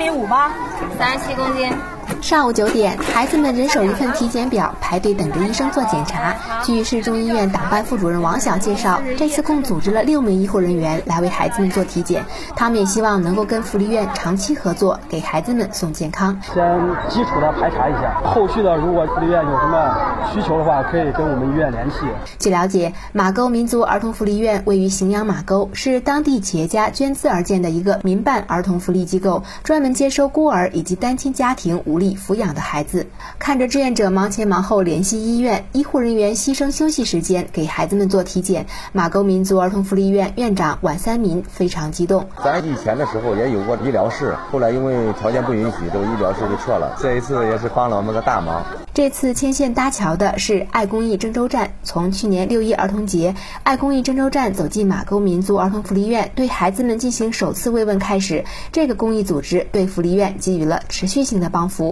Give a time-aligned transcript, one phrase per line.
[0.00, 0.50] 米五八，
[0.98, 1.70] 三十七公斤。
[2.20, 6.34] 上午九点，孩子们人手一份体检表，排队等着医生做检查。
[6.62, 16.38] 据市中医院党办副主任王晓介绍，这次共组织了六名医护人员来为孩子们做体检，他们也希望能够跟福利院长期合作，给孩子们送健康。
[16.54, 16.78] 先
[17.08, 19.96] 基础的排查一下，后续的如果福利院有什么
[20.32, 21.96] 需求的话，可以跟我们医院联系。
[22.38, 32.16] 据了解，马沟民族儿童福利院位于荥阳马沟，是当地企业家捐资而建的一个民办儿童福利机构，专门接收孤儿以及单亲家庭无力。
[32.16, 33.06] 抚养的孩子，
[33.38, 38.66] 看着志愿者忙前忙后联系医院，医护人员牺牲休息时间给孩子们做体检。
[38.92, 42.26] 马沟民族儿童福利院院长晚三民非常激动。
[42.42, 46.96] 咱以前的时候也有过医疗室，后来因为条件不允许，这个医疗室就撤了。
[46.98, 48.64] 这一次也是帮了我们个大忙。
[48.92, 51.74] 这次牵线搭桥的是爱公益郑州站。
[51.84, 61.88] 从去年六一儿童节，爱公益郑州站走进马沟民族儿童福利院，对孩子们进行首次慰问开始，这个公益组织对福利院给予了持续性的帮扶。